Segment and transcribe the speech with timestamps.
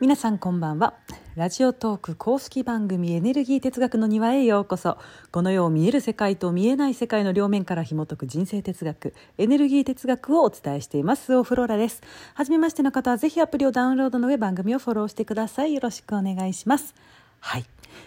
[0.00, 0.94] 皆さんこんばんは。
[1.36, 4.98] ラジオトーク公式番組エネルギー哲学の庭へようこそ。
[5.30, 11.34] この世を見える世界と見えない世界の両面から紐解く人生哲学エネルギー哲学をお伝えしています。
[11.36, 12.02] オフローラです。
[12.34, 15.74] 初めましての方はぜひアプリをダウンロードの上番組をフォローしてください。
[15.74, 16.94] よろしくお願いします。
[17.40, 17.64] はい。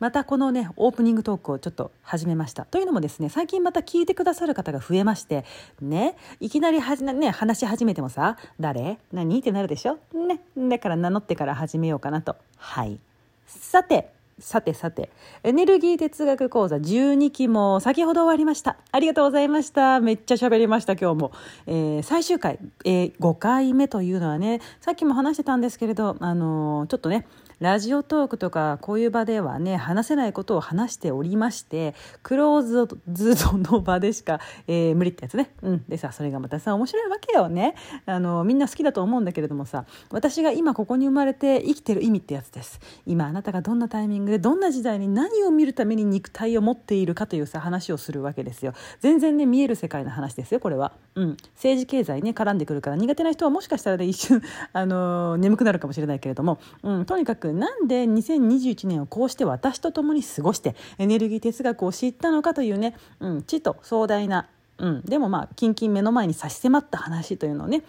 [0.00, 5.44] またこのねオープニングトークをちょっと始めましたというのもですね最近また聞いてくださる方が増えまして
[5.80, 8.98] ねいきなりはじ、ね、話し始めてもさ誰？
[9.12, 9.38] 何？
[9.38, 9.98] ってなるでしょ？
[10.14, 12.98] ねだから名乗ってから始めようかなとはい
[13.46, 15.08] さてさてさて、
[15.44, 18.76] エネルギー哲学講座12期も先ほど終わりました。
[18.92, 19.98] ありがとうございました。
[20.00, 21.32] めっちゃ喋りました、今日も。
[21.66, 27.26] えー、最終回、えー、5回目というのはね、さっきも話してたんですけれど、あのー、ちょっとね、
[27.58, 32.86] ラジオトークとかこういう場ではね話せないことを話しておりましてクローズ
[33.34, 37.74] ドの場でしか、えー、無理ってやつね、うん、でさそれがまたさ面白いわけよね。
[38.04, 42.78] あのみんな好きだと思うんだけれどもさ私が今ここに生まれて生きてる意味ってやつです。
[43.06, 48.74] 今あなたがどんなタイミングでどんな時代に何を見るために肉体を持っているかというさ話をするわけですよ。
[49.00, 67.82] 全然ね見える世界の話ですよこれは、うん、政治経済ね絡んでくるから苦手な人はもしかしたら、ね、一瞬あの眠くなるかもしれないけれども、うん、とにかくくなんで2021年をこうして私と共に過ごしてエネルギー哲学を知ったのかというね、うん、知と壮大な、うん、でもまあキンキン目の前に差し迫った話というのをね、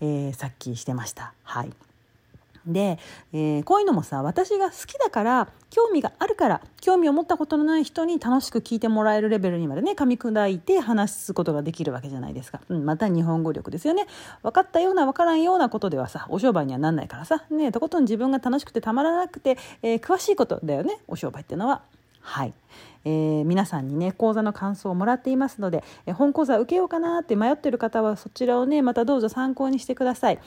[0.00, 1.34] えー、さっきしてました。
[1.42, 1.89] はい
[2.66, 2.98] で、
[3.32, 14.06] えー、こういうのもさ私が好きだから興味があるから興味を持ったことのない人に楽しく聞いてもらえるレベルにまでね噛み砕いて話すことができるわけじゃないですか、うん、また日本語力ですよね。
[14.42, 17.44] 分かったような分からんようなことではさお商売にはなんないからさ。
[17.50, 20.98] ねとことん自分が楽しくてたまらなくて、えー、詳しいことだよね。
[21.08, 21.82] お商売っていうのは。
[22.22, 22.52] はい、
[23.04, 30.38] えー、皆さんにね講座の感想をもらっていますので、えー、本講座受けようかなって迷ってる方はそちらをねまたどうぞ参考にしてください。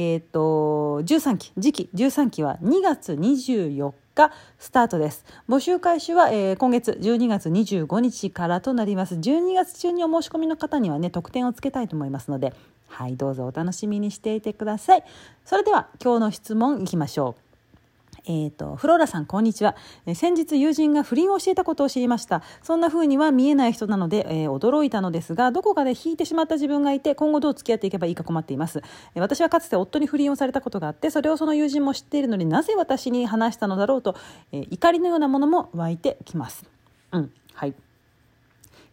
[0.00, 5.24] えーと、13期次期13期は2月24日スタートです。
[5.48, 9.16] 募集開始は、えー、今月12月25日からとなります。
[9.16, 12.54] 12月中にお申し込みの方にはね特典をつけたいと思いますので
[12.86, 15.04] はいどうぞお楽しみにしていてください。
[15.44, 17.47] それでは今日の質問いきましょう。
[18.30, 19.74] えーと、フローラさんこんにちは、
[20.04, 22.42] え、先日友人が不倫をしていたことを知りました。
[22.62, 28.82] そんな風には見えない人なので、えー、驚いたのですがどこかで引いてしまった自分がいて今後どう付き合っていけばいいか困っています、
[29.14, 34.14] え、私はかつて夫に不倫をされたことがあってそれをその友人も知っているのになぜ私に話したのだろうと、
[34.52, 36.66] え怒りのようなものも湧いてきます。
[37.12, 37.32] うん。
[37.54, 37.74] はい。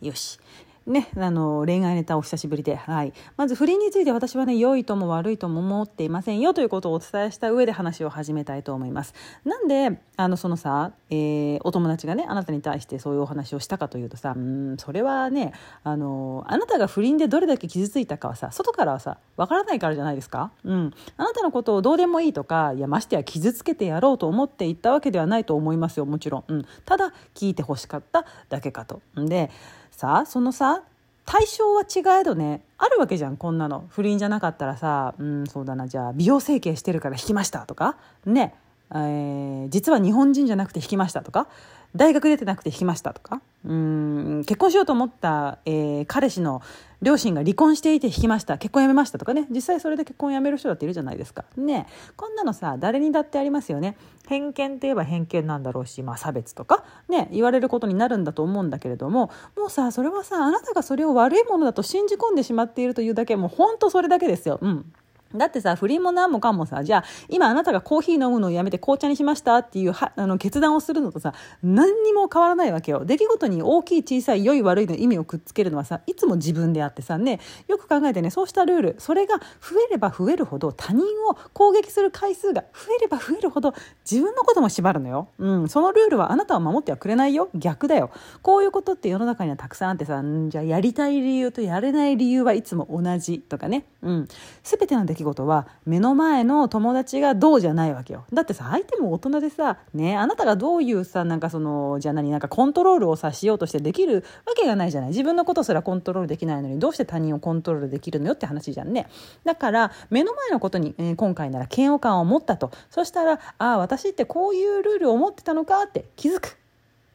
[0.02, 0.40] よし。
[0.88, 9.16] ね、あの恋愛ネタお久しぶりで、はい、まず不倫について私はね良いとも悪いとも思っていませんよということをお伝えした上で話を始めたいと思います。
[9.46, 15.53] なんであのそのさ、えー、お友達がねあなたに対してそういうお話をしたかというとさうんそれはね
[15.84, 29.02] あのあなたが不倫でどれだけ傷ついたかはさ外からはさわからないからじゃないですか、うん、あなたのことをどうでもいいとかいやましてや傷つけてやろうと思って言ったわけではないと思いますよもちろん、うん、ただ聞いてほしかっただけかと。
[29.16, 29.50] で
[29.95, 30.83] さそのさ
[31.25, 32.61] 対象は違えどね。
[32.78, 33.85] あるわけじゃんこんなの。
[33.89, 37.97] 不倫じゃなかったらさうんそうだなじゃあ美容整形してるから引きましたとか。
[38.25, 38.53] ね。
[38.91, 41.47] えー、実は日本人じゃなくて引きましたとか
[41.96, 46.62] 大学出てなくて引きましたとかうん結婚しようと思った、えー、彼氏の
[47.01, 49.47] 両親が離婚していて引きました結婚やめましたとかね。
[49.51, 51.46] 実際それで結婚やめる人だっているじゃないですか。
[51.56, 51.85] ね
[52.16, 53.96] こんなのさ誰にだってありますよね。
[54.28, 64.57] 偏見って言えば偏見なんだろうし、まあ、差別とかね言われることになるんだと思うんだけれどももうさそれはさあなたがそれを悪いものだと信じ込んでしまっているというだけもう本当それだけですよ。
[64.62, 64.91] うん。
[65.38, 73.06] だってさ、不倫も何もかもさ、じゃあ、今あなたがコーヒー飲むのをやめて紅茶にしましたっていうはあの決断をするのとさ、何にも変わらないわけよ。
[73.06, 83.73] 出来事に大きい小さい良い悪いの意味をくっつけるのはさ、いつも自分であってさ、ね、よく考えてね、そうしたルール、それが増えれば増えるほど他人を攻撃する回数が増えれば増えるほど
[84.09, 85.28] 自分のことも縛るのよ。
[85.40, 87.50] うん、そのルールはあなたは守ってはくれないよ。
[87.56, 88.12] 逆だよ。
[88.41, 93.85] こういうことって世の中にはたくさんあってさ、じゃあやりたい理由とやれない理由はいつも同じとかね。
[94.02, 94.28] うん。
[94.64, 98.23] すべての出来事は目の前の友達がどうじゃないわけよ。
[98.31, 105.09] だってさ相手も大人でさねあなたがどういうさなんかそのじゃあ何なんかコントロールをさしようとしてできるわけがないじゃない。
[105.09, 109.07] 自分のことすらコントロールできないのにどうして他人をコントロールできるのよって話じゃんね。
[109.43, 112.72] だから目の前のことに、えー、今回なら嫌悪感を持ったと。
[112.89, 116.57] そしたらああ私ってこういうルールを持ってたのかって気づく。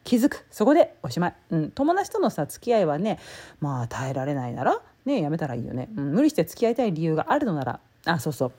[0.02, 0.44] 気づく。
[0.50, 3.18] そこでおしまい、うん、友達とのさ付き合いはね
[3.60, 7.80] まあ耐えられないならねやめたらいいよね、うん、無理して付き合いたい理由があるのなら。
[8.04, 8.52] あそうそう。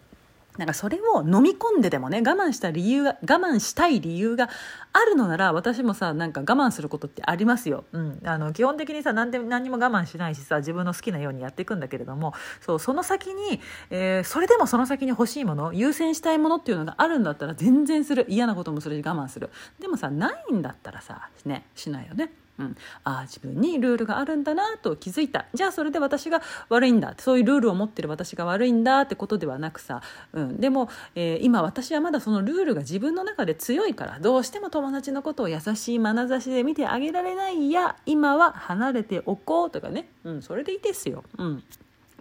[0.58, 4.50] なんかそれを飲み込んででもね我慢した理由が我慢したい理由が
[4.92, 13.62] あるのなら私もさなんか我慢することってありますよ、うん、あの基本的にさ何で何も我慢しないしさ自分の好きなようにやっていくんだけれどもそうその先に、
[13.92, 18.26] えー、それでもその先に欲しいもの優先したいものっていうのがあるんだったら全然する。
[18.28, 19.50] 嫌なこともするし我慢する。
[19.80, 22.32] でもさないんだったらさねしないよね。
[22.60, 25.46] うん、ああ自分にルールがあるんだなと気づいた。
[25.54, 27.14] じゃあそれで私が悪いんだ。
[27.18, 30.02] そういうルールを持ってる私が悪いんだってことではなくさ、
[30.34, 41.24] うん、でも、えー、今私はまだそのルールが自分の中で強いからどうしても友達のことを優しい眼差しで見てあげられないや今は離れておこうとかね、うん、それでいいですよ。
[41.38, 41.64] うん。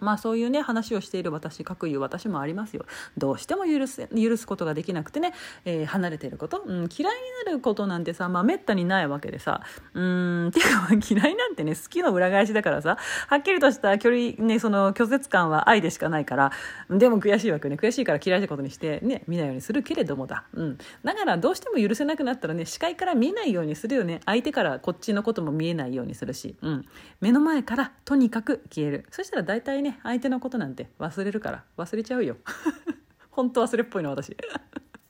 [0.01, 2.85] まあそういうね話をしている私各いう私もありますよ。
[3.17, 5.33] どうしても許す許すことができなくてね、
[5.65, 9.61] えー、離れてること、うん、嫌いになることなんてさまあめったにないわけでさ。
[9.93, 12.97] うんっていうか嫌いなんてね好きの裏返しだからさ。
[13.27, 16.51] はっきりとした距離ねその拒絶感は愛でしかないから。
[16.89, 17.75] でも悔しいわけね。
[17.75, 24.21] 悔しいから嫌いなことにしてね見ないようにするけれどもだ、うん、だからどうしても許せなくなったらね視界から見えないようにするよね。
[24.25, 26.85] 相手からこっちのことも見えないようにするし、うん、
[27.19, 29.05] 目の前からとにかく消える。
[29.11, 32.37] そしたら大体ね相手のことなんて忘れるから忘れちゃうよ。
[33.31, 34.35] 本当忘れっぽいの私。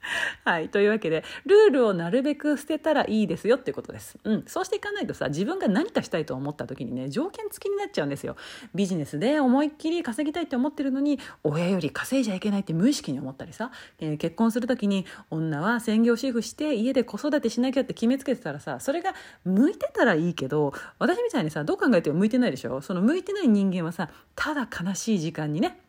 [0.45, 0.69] はい。
[0.69, 4.17] というわけで、ルールをなるべく捨てたらいいですよっていうことです。
[4.23, 4.43] うん。
[4.47, 8.35] そうしていかないとさ、自分が何かしたいと思った時にね、条件付きになっちゃうんですよ。
[8.73, 19.13] ビジネスで思いっきり稼ぎたいって思ってるのに、親より稼いじゃいけないって無意識に思ったりさ、えー、結婚する時に女は専業主婦して家で子育てしなきゃって決めつけてたらさ、それが
[19.45, 22.81] 向いてたらいいけど、私みたいにさ、どう考えても向いてないでしょ？
[22.81, 25.79] その向いてない人間はさ、ただ悲しい時間にね、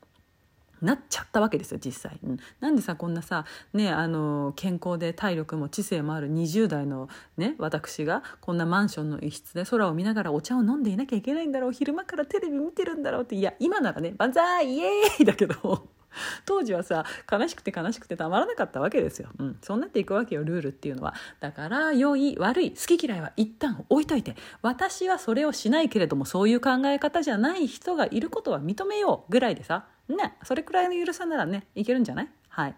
[0.82, 16.01] なっちゃったわけですよ実際、うん、なんでさこんなさねあの健康で体力も知性もある20代のね私がこんなマンションの一室で空を見ながらお茶を飲んでいなきゃいけないんだろう昼間からテレビ見てるんだろうっていや今ならね万歳イエーイだけど。
[16.46, 21.14] 当時はさ悲しくて悲しくてたまらなかったわけですよ、うん、そうなっていくわけよルールっていうのは。
[21.40, 29.86] だから良い悪い好き嫌いは一旦置いといて私はそれをしないけれどもそういう考え方じゃない人がいることは認めようぐらいでさ。
[30.08, 30.36] ね。
[30.42, 32.28] それくらいの緩さならねいけるんじゃない？
[32.48, 32.74] はい。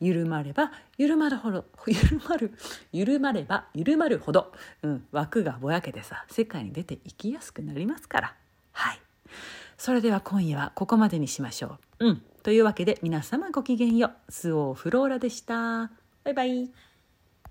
[0.00, 2.52] 緩まれば緩まるほど緩まる
[2.92, 4.52] 緩まれば緩まるほど、
[4.82, 8.34] うん、枠がぼやけてさ世界に出ていきやすくなりますから。
[8.72, 9.00] はい。
[9.76, 12.06] それでは今夜はここまでにしましょう。
[12.06, 12.22] うん。
[12.42, 14.32] というわけで皆様ごきげんよう。
[14.32, 15.90] スオーフローラでした。
[16.24, 16.89] バイバイ。